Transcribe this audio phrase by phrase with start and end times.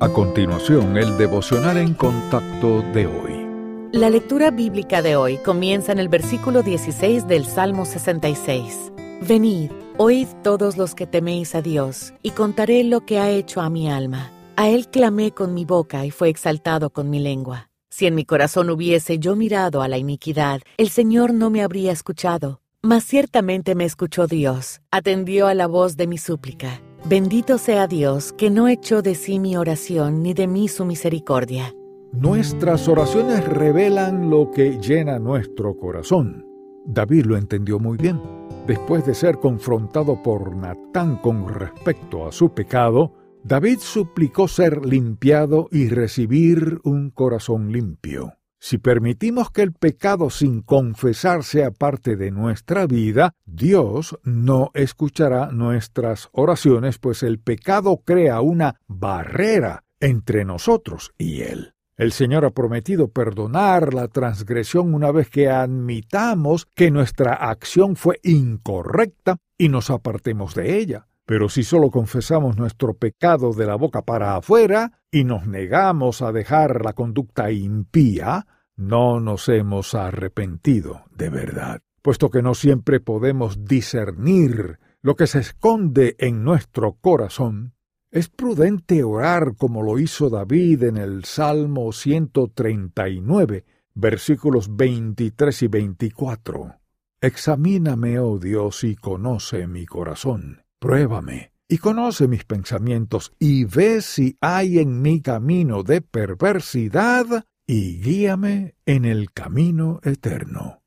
[0.00, 3.46] A continuación, el devocional en contacto de hoy.
[3.92, 8.92] La lectura bíblica de hoy comienza en el versículo 16 del Salmo 66.
[9.26, 13.70] Venid, oíd todos los que teméis a Dios, y contaré lo que ha hecho a
[13.70, 14.32] mi alma.
[14.56, 17.70] A él clamé con mi boca y fue exaltado con mi lengua.
[17.88, 21.92] Si en mi corazón hubiese yo mirado a la iniquidad, el Señor no me habría
[21.92, 22.60] escuchado.
[22.82, 26.82] Mas ciertamente me escuchó Dios, atendió a la voz de mi súplica.
[27.06, 31.74] Bendito sea Dios, que no echó de sí mi oración ni de mí su misericordia.
[32.12, 36.46] Nuestras oraciones revelan lo que llena nuestro corazón.
[36.86, 38.22] David lo entendió muy bien.
[38.66, 45.68] Después de ser confrontado por Natán con respecto a su pecado, David suplicó ser limpiado
[45.70, 48.32] y recibir un corazón limpio.
[48.60, 55.50] Si permitimos que el pecado sin confesar sea parte de nuestra vida, Dios no escuchará
[55.52, 61.74] nuestras oraciones, pues el pecado crea una barrera entre nosotros y Él.
[61.96, 68.18] El Señor ha prometido perdonar la transgresión una vez que admitamos que nuestra acción fue
[68.24, 71.06] incorrecta y nos apartemos de ella.
[71.26, 76.32] Pero si solo confesamos nuestro pecado de la boca para afuera y nos negamos a
[76.32, 83.64] dejar la conducta impía, no nos hemos arrepentido de verdad, puesto que no siempre podemos
[83.64, 87.72] discernir lo que se esconde en nuestro corazón.
[88.10, 96.76] Es prudente orar como lo hizo David en el Salmo 139, versículos 23 y 24.
[97.20, 104.36] Examíname, oh Dios, y conoce mi corazón Pruébame y conoce mis pensamientos y ve si
[104.42, 110.82] hay en mi camino de perversidad y guíame en el camino eterno.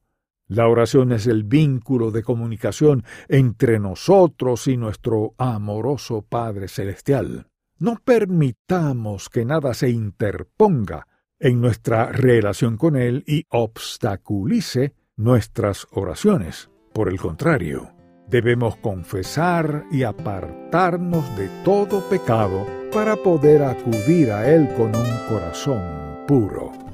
[0.45, 7.47] La oración es el vínculo de comunicación entre nosotros y nuestro amoroso Padre Celestial.
[7.79, 11.07] No permitamos que nada se interponga
[11.39, 16.69] en nuestra relación con Él y obstaculice nuestras oraciones.
[16.93, 17.96] Por el contrario,
[18.27, 25.81] Debemos confesar y apartarnos de todo pecado para poder acudir a Él con un corazón
[26.27, 26.86] puro.